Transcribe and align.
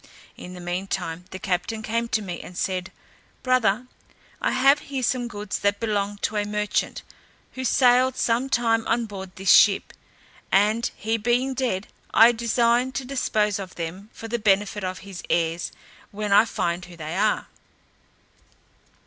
In 0.35 0.55
the 0.55 0.59
mean 0.59 0.87
time, 0.87 1.25
the 1.29 1.37
captain 1.37 1.83
came 1.83 2.07
to 2.07 2.23
me, 2.23 2.41
and 2.41 2.57
said, 2.57 2.91
"Brother, 3.43 3.85
I 4.41 4.49
have 4.49 4.79
here 4.89 5.03
some 5.03 5.27
goods 5.27 5.59
that 5.59 5.79
belonged 5.79 6.23
to 6.23 6.37
a 6.37 6.43
merchant, 6.43 7.03
who 7.51 7.63
sailed 7.63 8.17
some 8.17 8.49
time 8.49 8.87
on 8.87 9.05
board 9.05 9.35
this 9.35 9.51
ship, 9.53 9.93
and 10.51 10.89
he 10.95 11.17
being 11.17 11.53
dead, 11.53 11.85
I 12.15 12.31
design 12.31 12.93
to 12.93 13.05
dispose 13.05 13.59
of 13.59 13.75
them 13.75 14.09
for 14.11 14.27
the 14.27 14.39
benefit 14.39 14.83
of 14.83 14.97
his 15.05 15.21
heirs, 15.29 15.71
when 16.09 16.33
I 16.33 16.45
find 16.45 16.83
who 16.83 16.97
they 16.97 17.15
are." 17.15 17.45